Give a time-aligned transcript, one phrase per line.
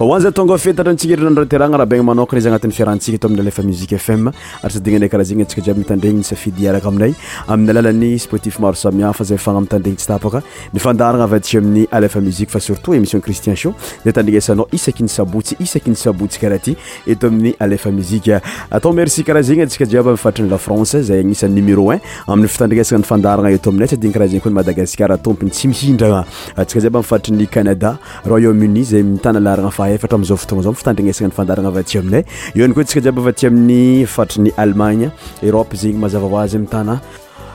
[0.00, 3.38] aoanza tonga fetatra antsiaeinanrterana ahagna manôkaa zy anatnny firahantsika tm
[4.30, 4.32] a msiqe
[4.78, 5.88] fmaraneaaaayaaaoai
[29.48, 33.00] fndarana fahefatra amizao fotona zao mfitandrenesagna ny fandaragna ava tia aminay io any koa ntsika
[33.06, 35.08] jiaba va tia amin'ny fatrany allemagne
[35.48, 37.00] eropa zeigny mahazava hoazy mitana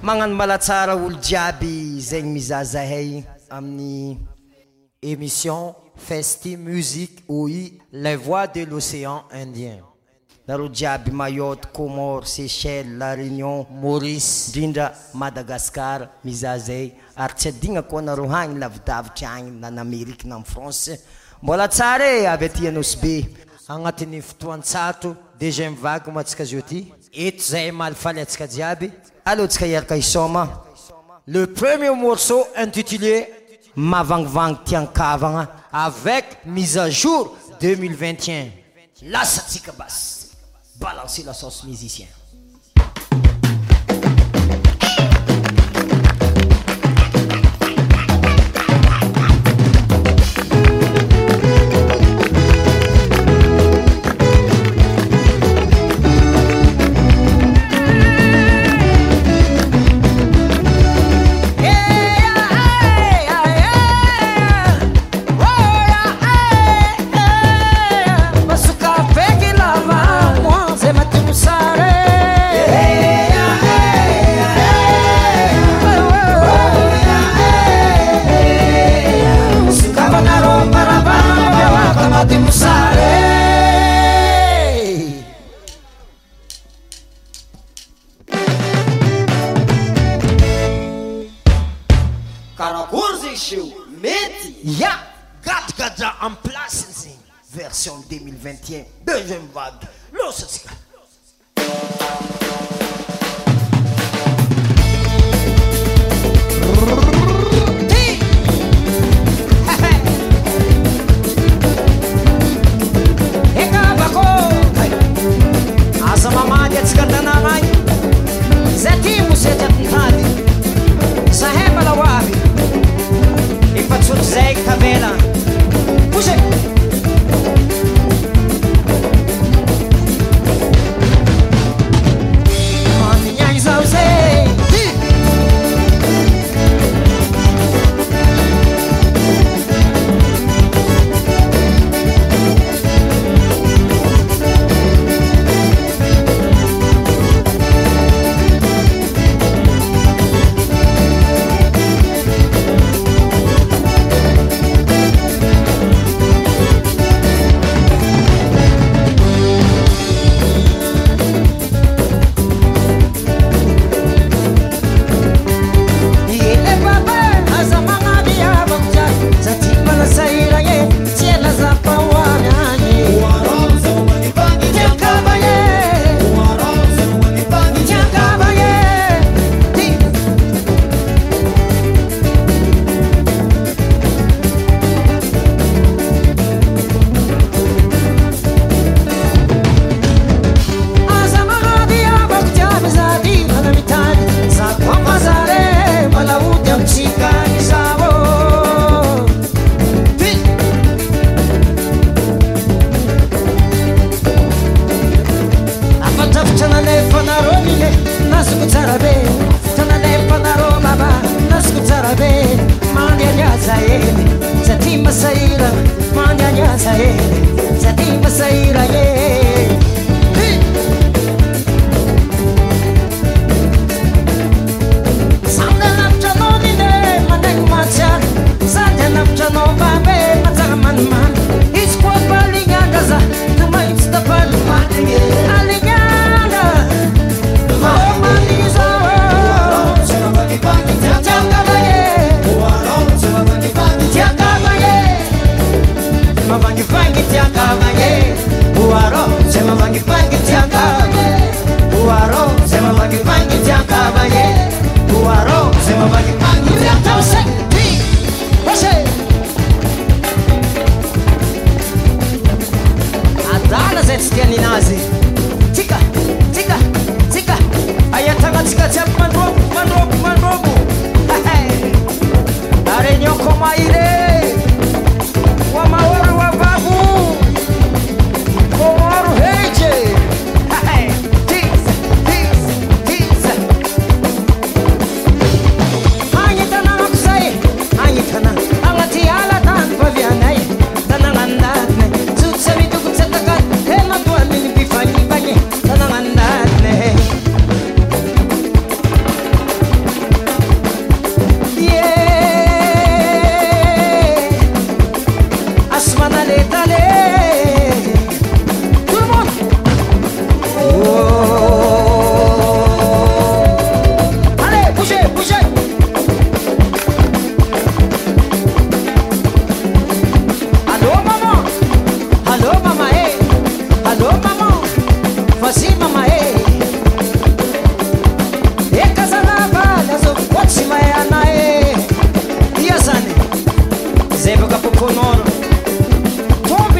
[0.02, 4.18] magnano malatsara olo jiaby zegny mizaa zahay amin'ny
[5.02, 9.80] émission festi musiqe ai la voi de locéan indien
[10.46, 17.82] naro jiaby mayott komort sechel la reunion maricy indrindra madagaskar miza zay ary tsy adigna
[17.82, 20.98] koa nareo agny lavidavitry agny nanyameriky na amy francy
[21.42, 23.26] mbola tsara e avy aty anosy be
[23.68, 26.84] agnatin'ny fotoantsato degmvag matsika zoaty
[27.18, 28.90] Et est zay malfaletka diaby
[29.24, 30.62] alotsika iaraka Kaisoma,
[31.26, 33.26] le premier morceau intitulé
[34.66, 38.48] Tian kavang" avec mise à jour 2021
[39.04, 40.26] La Satikabas.
[40.76, 42.06] Balancez la sauce musicien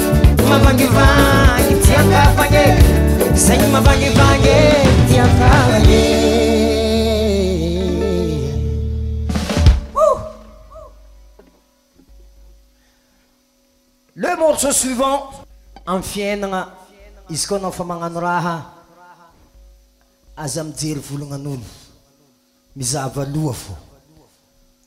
[14.13, 15.29] le morceau suivant
[15.87, 16.67] amy fiainagna
[17.29, 18.55] izy koa anao fa magnano raha
[20.43, 21.59] aza amijery volognan'olo
[22.75, 23.73] mizahava loha fô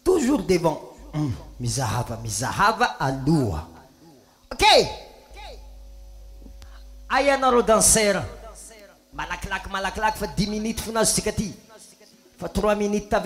[0.04, 0.76] toujours devan
[1.14, 3.62] mm, mizahava mizahava aloha
[4.52, 4.64] ok
[7.10, 7.96] ay anareo minutes
[9.14, 11.20] malaklak minutes fa dix minute 3 minutes
[12.38, 13.18] fa trois minute le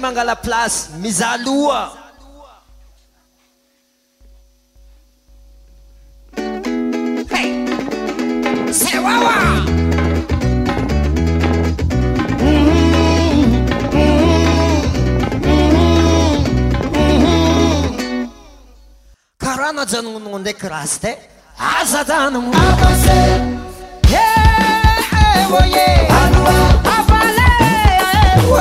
[0.00, 1.92] monde est la place mizaloa
[7.32, 7.64] hey!
[9.00, 9.49] Wawa.
[19.86, 21.16] zの내クらsて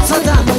[0.03, 0.58] Sometimes.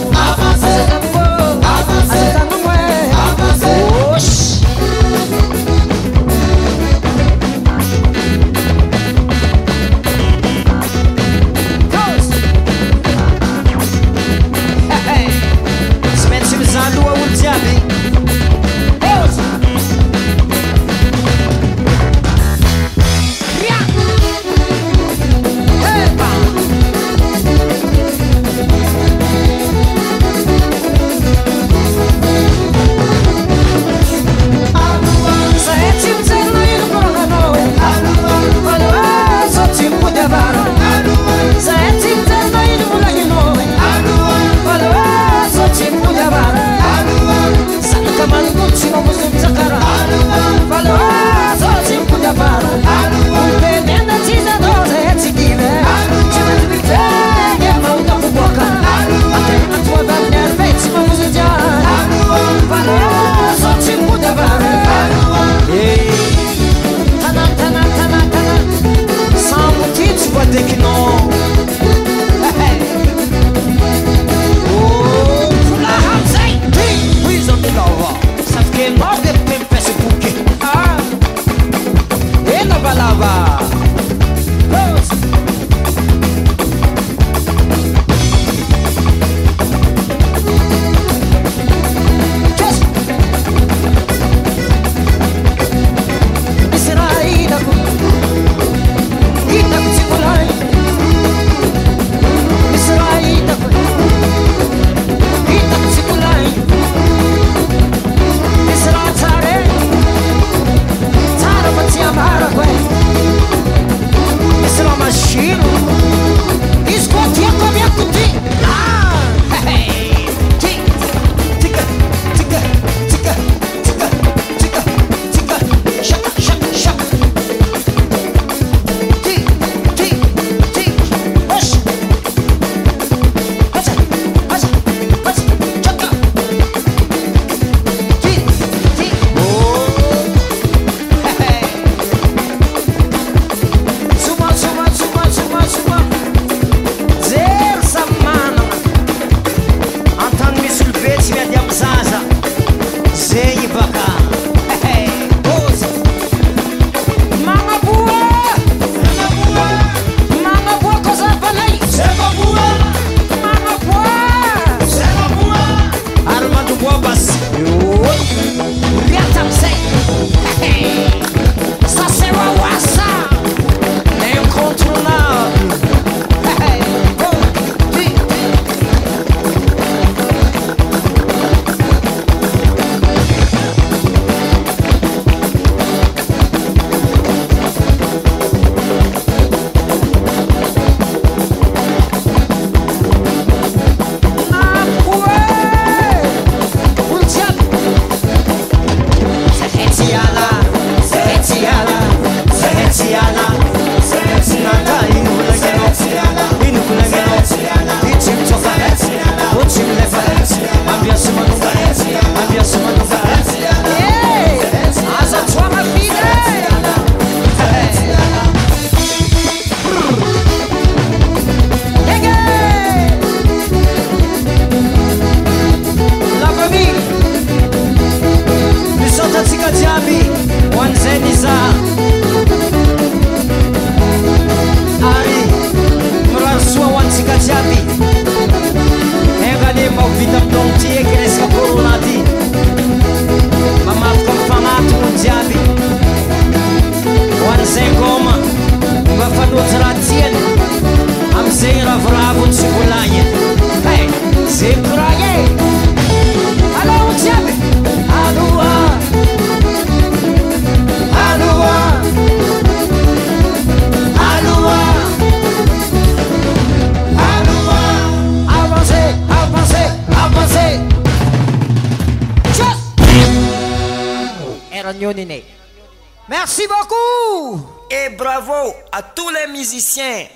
[276.28, 277.64] Merci beaucoup.
[277.90, 280.26] Et bravo à tous les musiciens.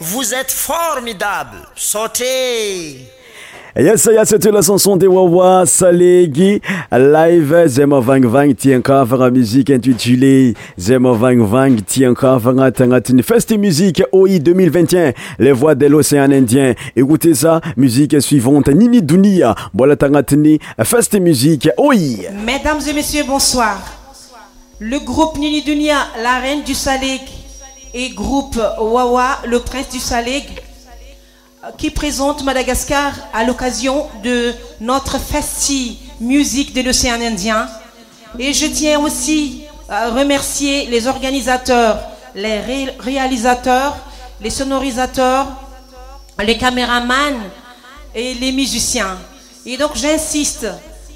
[0.00, 1.68] Vous êtes formidables.
[1.76, 3.12] Sautez.
[3.78, 8.80] Yes, yes, c'était la chanson de Wawa Salégi Live, Zemo Vang Vang tient
[9.30, 15.12] musique intitulée Zemo Vang Vang tient encore vers Musique OI 2021.
[15.38, 16.72] Les voix de l'océan Indien.
[16.96, 18.68] Écoutez ça, musique suivante.
[18.68, 22.28] Nini Dunia, Bola Tangatini, Fest Musique OI.
[22.46, 23.76] Mesdames et messieurs, bonsoir.
[24.78, 27.20] Le groupe Nini Dunia, la reine du Saleg,
[27.92, 30.44] et groupe Wawa, le prince du Saleg
[31.78, 37.68] qui présente Madagascar à l'occasion de notre festi musique de l'océan Indien.
[38.38, 41.98] Et je tiens aussi à remercier les organisateurs,
[42.34, 42.60] les
[43.00, 43.96] réalisateurs,
[44.40, 45.46] les sonorisateurs,
[46.42, 47.40] les caméramans
[48.14, 49.16] et les musiciens.
[49.64, 50.66] Et donc j'insiste,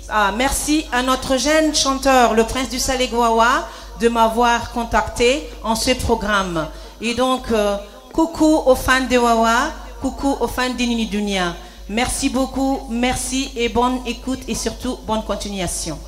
[0.09, 3.69] ah, merci à notre jeune chanteur, le prince du Guawa,
[4.01, 6.67] de m'avoir contacté en ce programme.
[7.03, 7.77] Et donc, euh,
[8.15, 9.69] coucou aux fans de Wawa,
[10.01, 11.09] coucou aux fans d'Enimi
[11.89, 15.99] Merci beaucoup, merci et bonne écoute et surtout bonne continuation.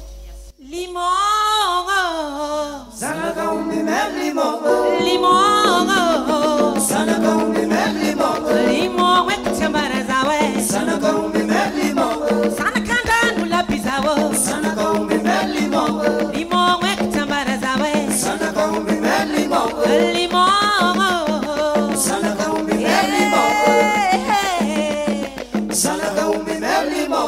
[25.93, 27.21] Charlatan ou mè mèm li mò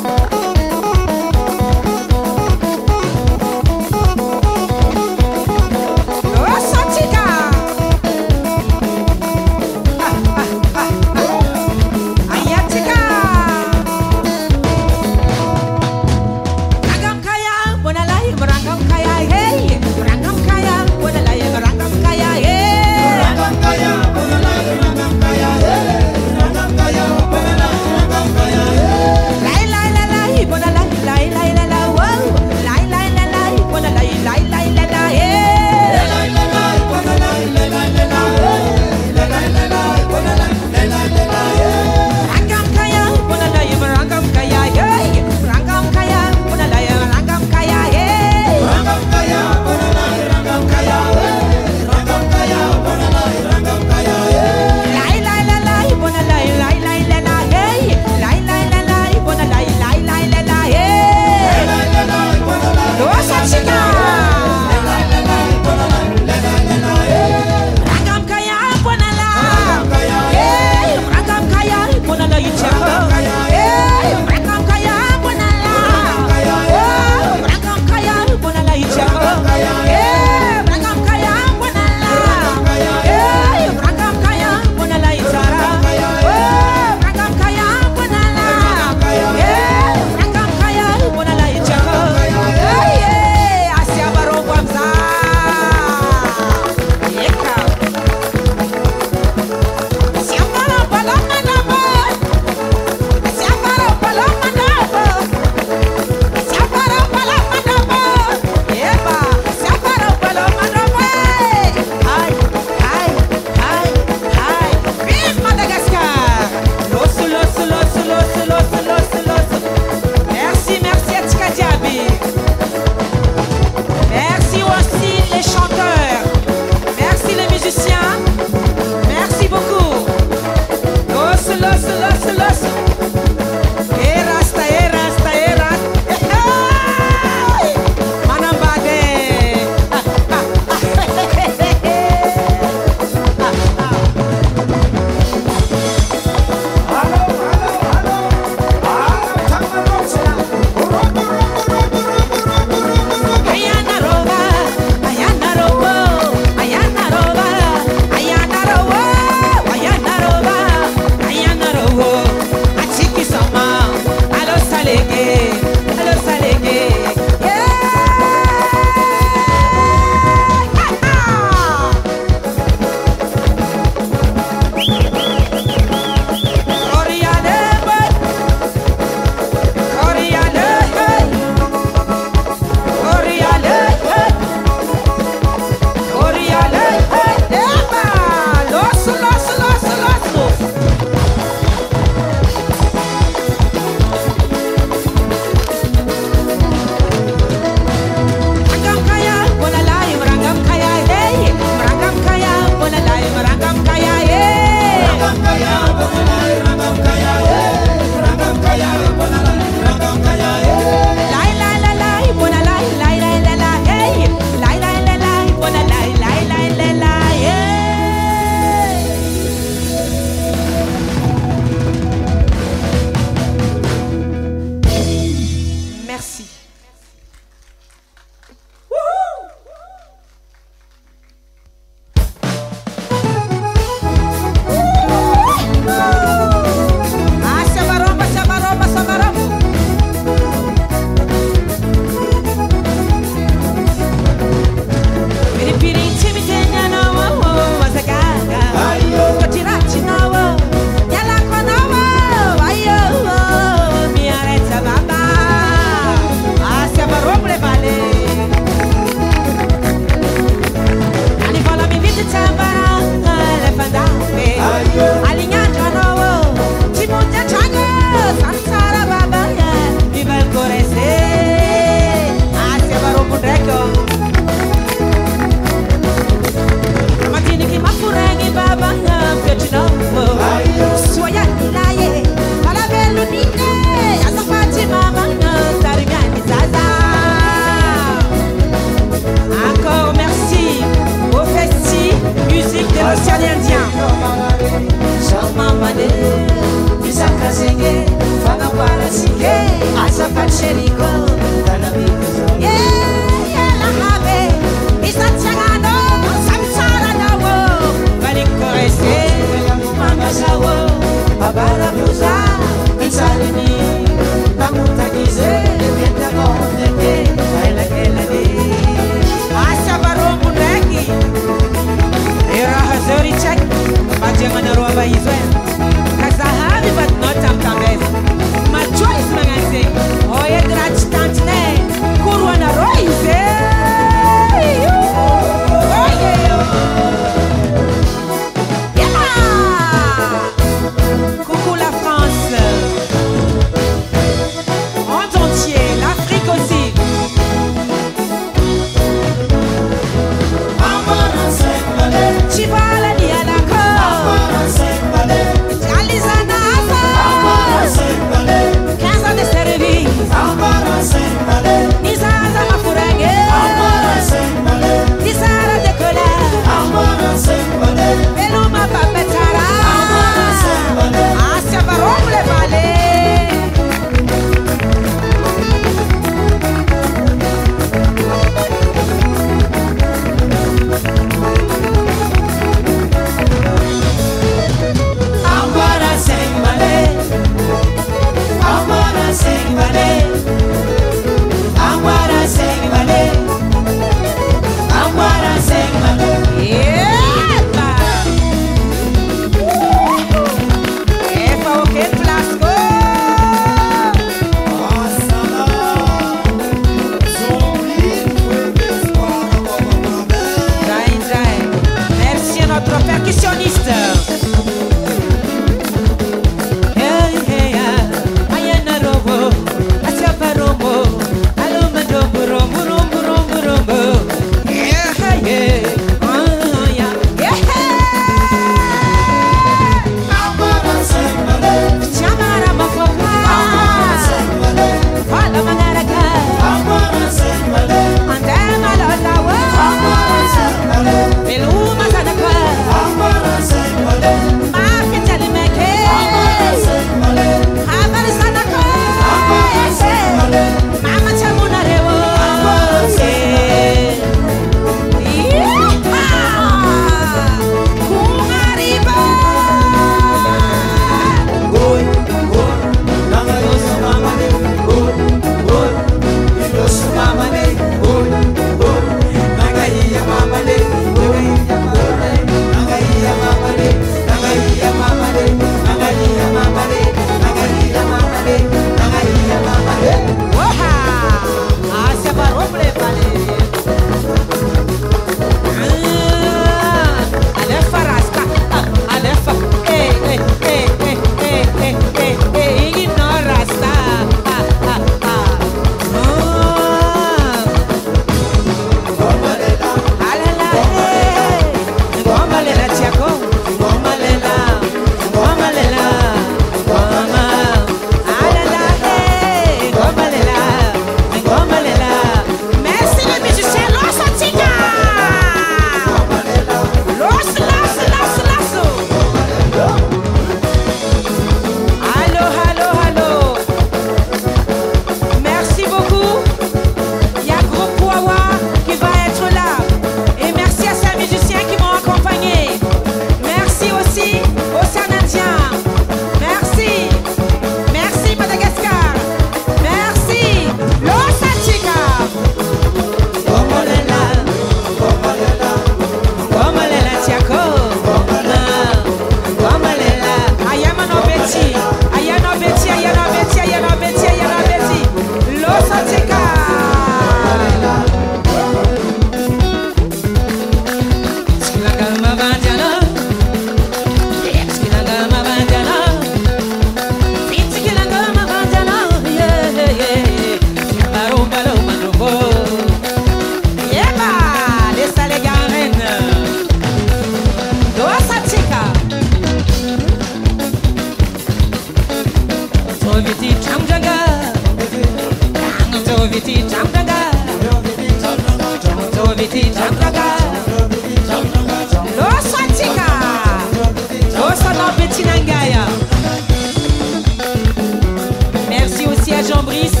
[599.42, 600.00] Jean-Brice,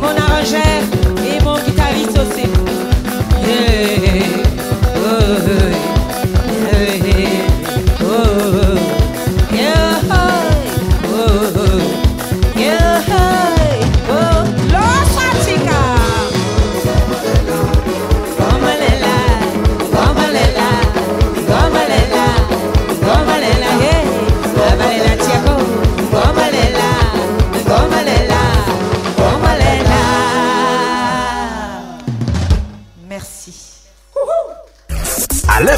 [0.00, 1.01] mon arrangère.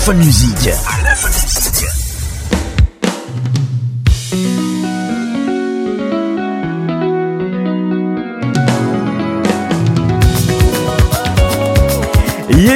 [0.04, 0.74] Fun Music.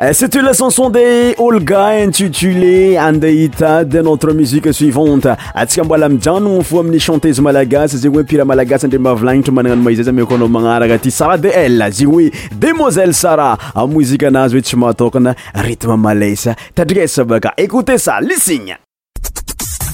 [0.00, 6.62] Euh, citu la chanson de olga intitulé andehita de notre musique suivante atsika mbola mijanogno
[6.64, 10.94] fo amin'y chantése malagasy zygny hoe mpira malagasy andre mahavilagnitry managnano maizay za amiakoanao magnaraka
[10.96, 12.30] aty sara de ll zyigny hoe
[12.62, 15.34] demoiselle sara a mouzique anazy hoe tsy mahatokana
[15.66, 18.78] rythme malasa tadrikaes sa baka écoute sa lisigne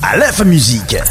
[0.03, 1.03] alefa musique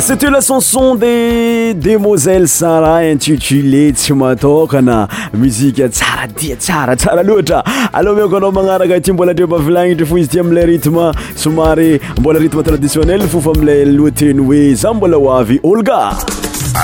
[0.00, 6.96] sa teo euh, la canson de demoiselle sanra intitulé tsy mahatokana muzika tsara tia tsara
[6.96, 7.62] tsara loatra
[7.92, 12.38] aloha mioko anao magnaraka ty mbola andre mavilagnitry fo izy tya amila rythme somary mbola
[12.42, 16.00] rythme traditionnel fofa amilay loha teny hoe za mbola oavy holga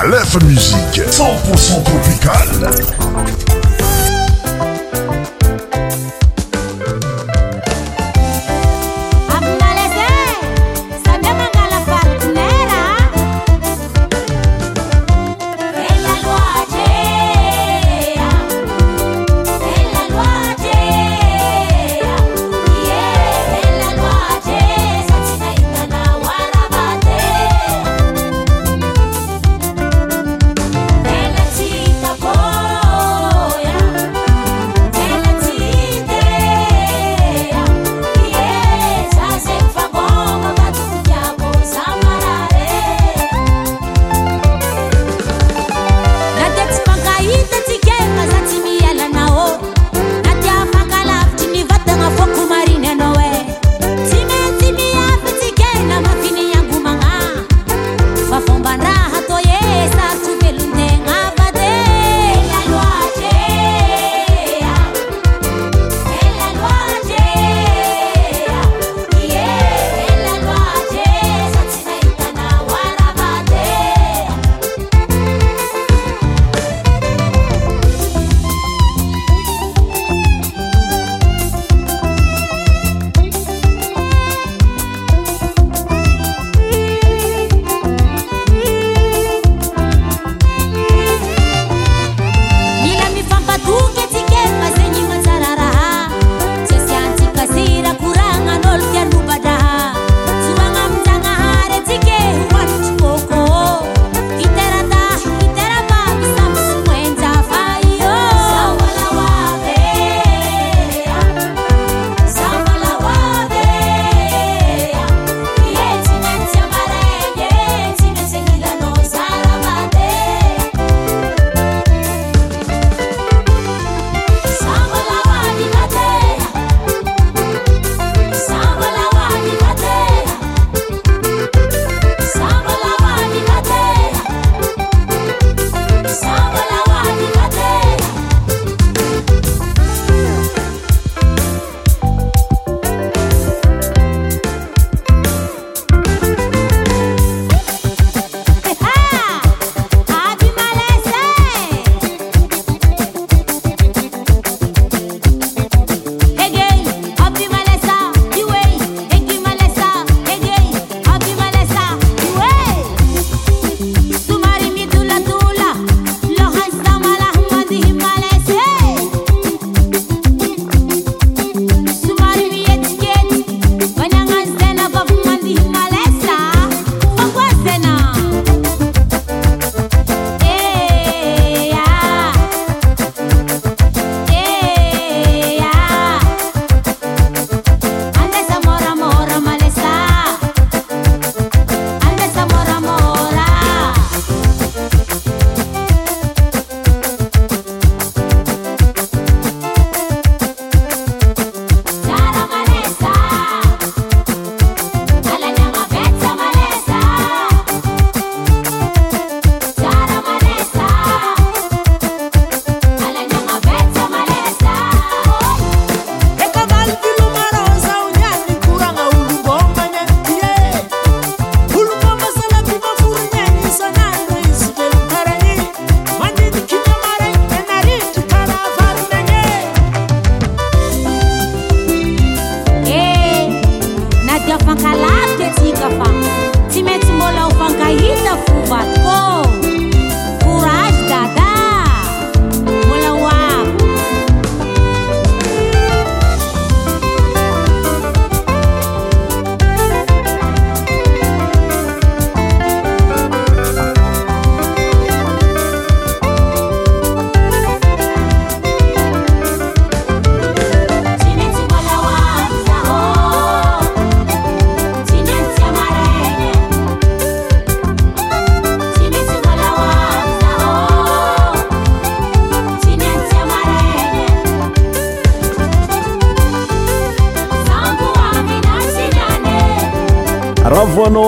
[0.02, 3.57] alefa musiqe c0ntporcent tropicale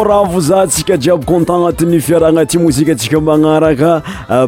[0.05, 4.03] rahavo za tsika jiaby contant anatin'ny fiarahagna ty mozika atsika magnaraka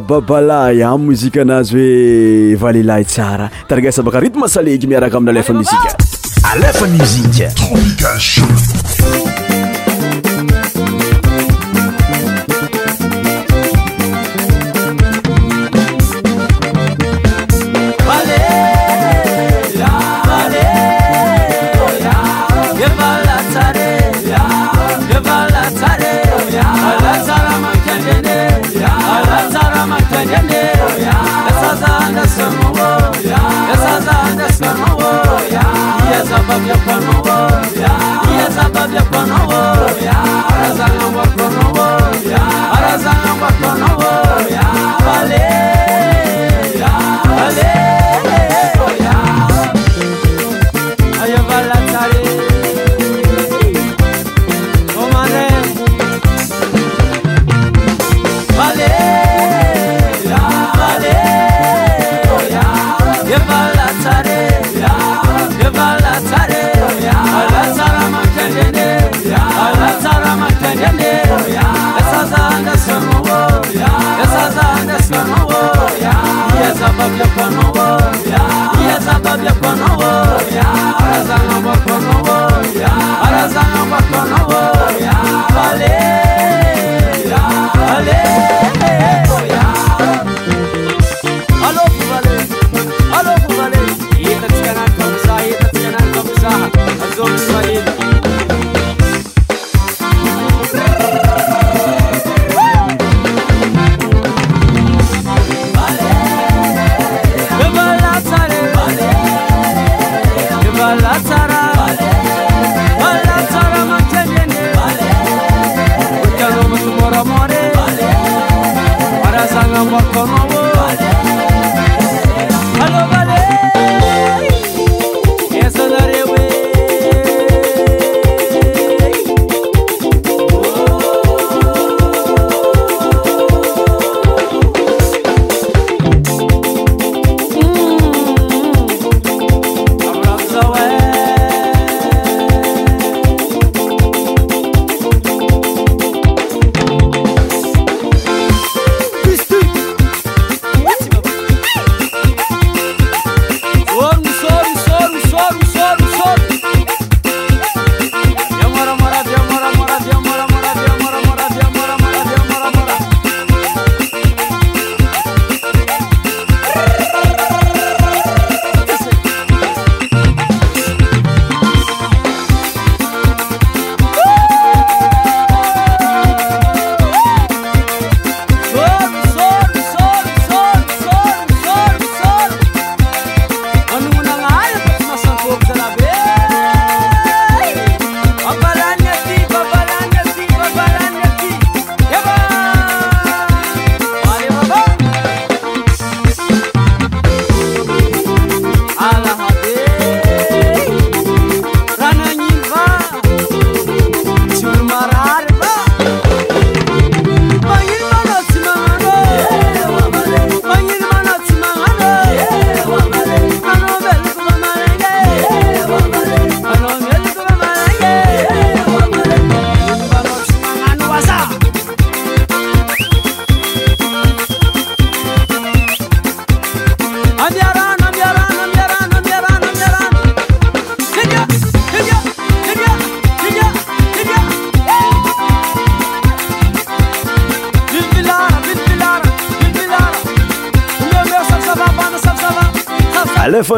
[0.07, 5.95] babalay amy mozika anazy hoe valelahy tsara taragesa baka ritma saleky miaraka amin'ny alefa mozika
[6.53, 7.47] alefa mizika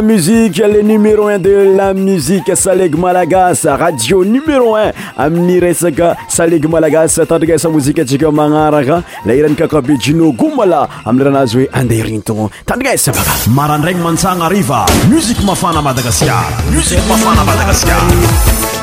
[0.06, 6.66] musique le numéro un de la musique saleg malagasa radio numéro un amin'ny resaka saleg
[6.70, 13.12] malagasa tandrigaisa mozikeatsika magnaraka la irany kakabe jino goumala amin'y ranazy hoe andeha rintagnono tandrangaisa
[13.12, 16.44] e baga marandragny mantsagna arriva musiqe mafana madagaskar
[16.76, 18.75] musiq mafana madagaskar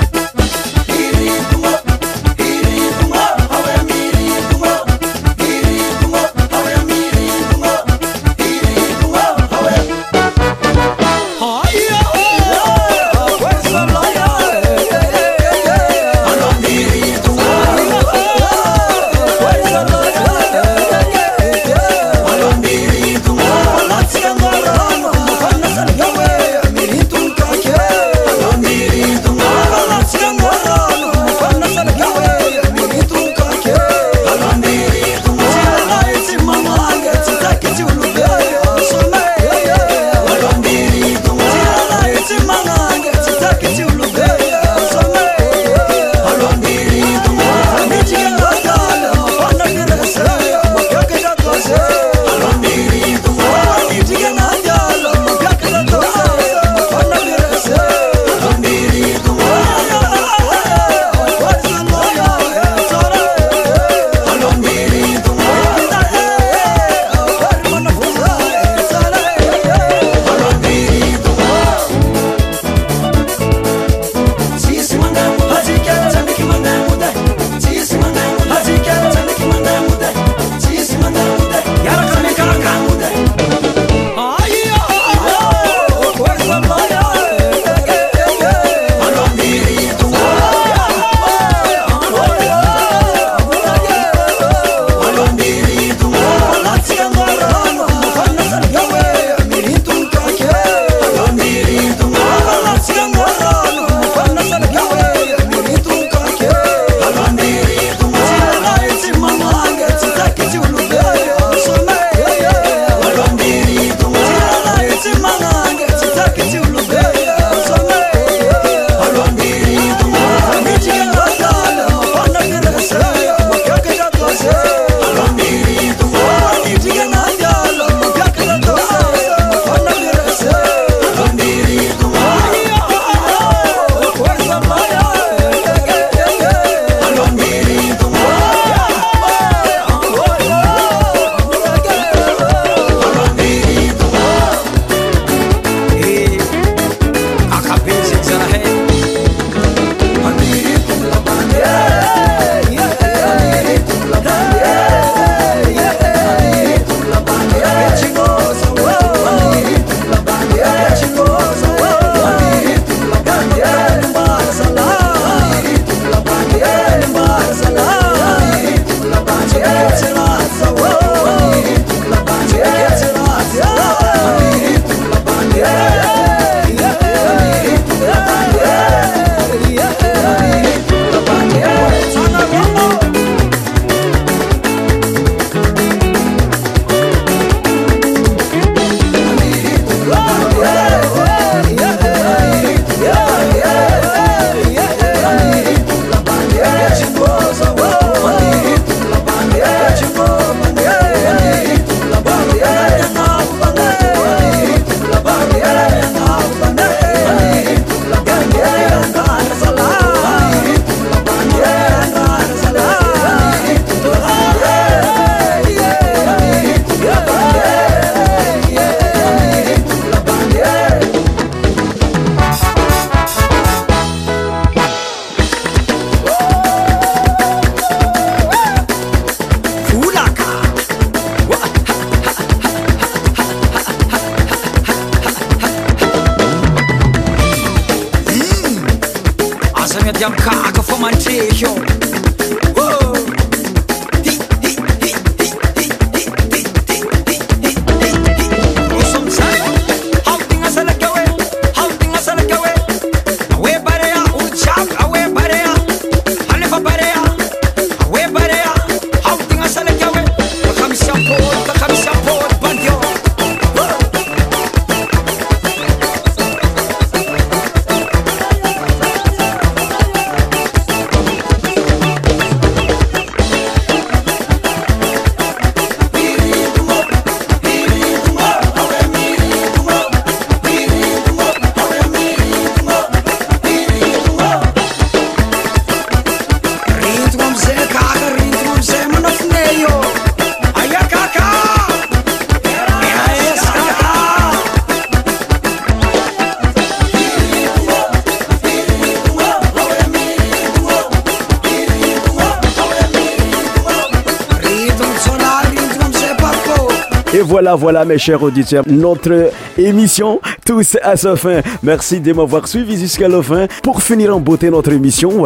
[307.76, 311.60] Voilà, mes chers auditeurs, notre émission tous à sa fin.
[311.82, 313.66] Merci de m'avoir suivi jusqu'à la fin.
[313.82, 315.44] Pour finir en beauté notre émission,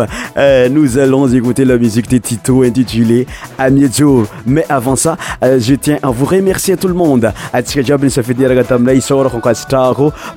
[0.70, 3.26] nous allons écouter la musique de Tito intitulée
[3.58, 4.24] Amiejour.
[4.44, 7.32] Mais avant ça, je tiens à vous remercier tout le monde.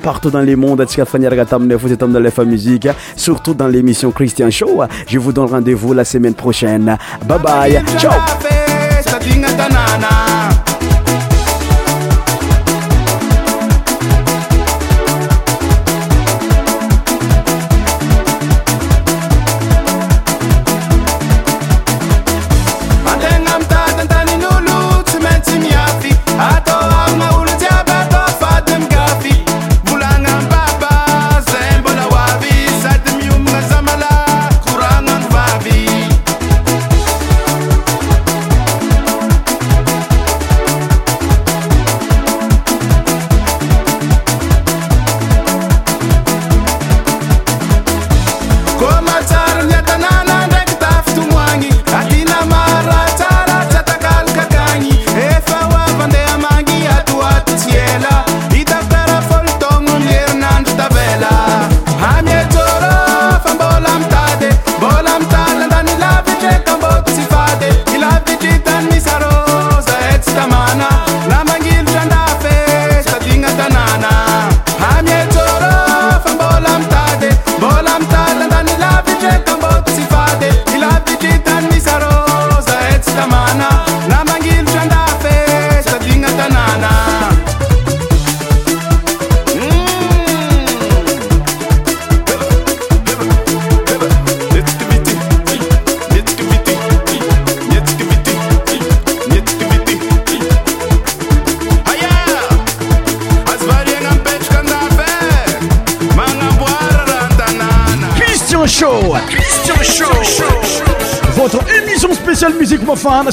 [0.04, 0.86] Partout dans le monde,
[3.16, 4.84] surtout dans l'émission Christian Show.
[5.08, 6.98] Je vous donne rendez-vous la semaine prochaine.
[7.26, 7.82] Bye bye.
[7.98, 8.12] Ciao.